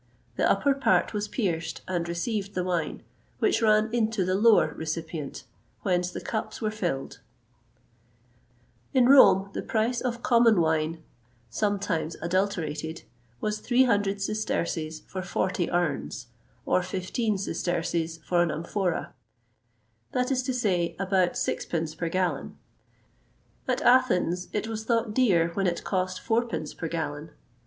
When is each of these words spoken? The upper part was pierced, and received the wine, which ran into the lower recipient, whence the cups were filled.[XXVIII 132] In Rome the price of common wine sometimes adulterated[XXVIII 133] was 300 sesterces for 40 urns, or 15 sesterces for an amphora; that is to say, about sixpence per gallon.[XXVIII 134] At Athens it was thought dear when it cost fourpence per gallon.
The 0.35 0.49
upper 0.49 0.73
part 0.73 1.13
was 1.13 1.27
pierced, 1.27 1.81
and 1.87 2.09
received 2.09 2.55
the 2.55 2.63
wine, 2.63 3.03
which 3.37 3.61
ran 3.61 3.87
into 3.93 4.25
the 4.25 4.33
lower 4.33 4.73
recipient, 4.73 5.43
whence 5.83 6.09
the 6.09 6.19
cups 6.19 6.59
were 6.59 6.71
filled.[XXVIII 6.71 7.19
132] 8.93 8.97
In 8.97 9.07
Rome 9.07 9.51
the 9.53 9.61
price 9.61 10.01
of 10.01 10.23
common 10.23 10.59
wine 10.59 11.03
sometimes 11.51 12.15
adulterated[XXVIII 12.17 12.33
133] 12.61 13.09
was 13.41 13.59
300 13.59 14.19
sesterces 14.19 15.01
for 15.05 15.21
40 15.21 15.69
urns, 15.69 16.25
or 16.65 16.81
15 16.81 17.37
sesterces 17.37 18.17
for 18.25 18.41
an 18.41 18.49
amphora; 18.49 19.13
that 20.13 20.31
is 20.31 20.41
to 20.41 20.53
say, 20.55 20.95
about 20.97 21.37
sixpence 21.37 21.93
per 21.93 22.09
gallon.[XXVIII 22.09 22.57
134] 23.65 23.73
At 23.77 23.81
Athens 23.83 24.47
it 24.51 24.67
was 24.67 24.83
thought 24.83 25.13
dear 25.13 25.49
when 25.49 25.67
it 25.67 25.83
cost 25.83 26.19
fourpence 26.19 26.73
per 26.73 26.87
gallon. 26.87 27.29